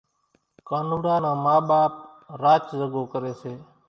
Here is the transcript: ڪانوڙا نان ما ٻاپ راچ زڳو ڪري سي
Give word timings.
ڪانوڙا 0.67 1.15
نان 1.23 1.35
ما 1.43 1.55
ٻاپ 1.67 1.93
راچ 2.41 2.63
زڳو 2.79 3.01
ڪري 3.13 3.33
سي 3.41 3.53